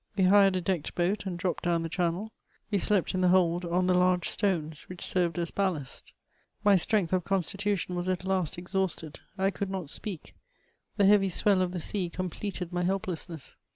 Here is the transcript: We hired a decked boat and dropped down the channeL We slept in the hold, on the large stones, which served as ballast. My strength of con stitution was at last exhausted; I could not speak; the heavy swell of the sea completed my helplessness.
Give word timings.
We 0.17 0.23
hired 0.23 0.55
a 0.55 0.61
decked 0.61 0.95
boat 0.95 1.27
and 1.27 1.37
dropped 1.37 1.63
down 1.65 1.83
the 1.83 1.87
channeL 1.87 2.31
We 2.71 2.79
slept 2.79 3.13
in 3.13 3.21
the 3.21 3.27
hold, 3.27 3.63
on 3.65 3.85
the 3.85 3.93
large 3.93 4.27
stones, 4.29 4.81
which 4.89 5.05
served 5.05 5.37
as 5.37 5.51
ballast. 5.51 6.13
My 6.63 6.75
strength 6.75 7.13
of 7.13 7.23
con 7.23 7.41
stitution 7.41 7.93
was 7.93 8.09
at 8.09 8.25
last 8.25 8.57
exhausted; 8.57 9.19
I 9.37 9.51
could 9.51 9.69
not 9.69 9.91
speak; 9.91 10.33
the 10.97 11.05
heavy 11.05 11.29
swell 11.29 11.61
of 11.61 11.71
the 11.71 11.79
sea 11.79 12.09
completed 12.09 12.73
my 12.73 12.81
helplessness. 12.81 13.57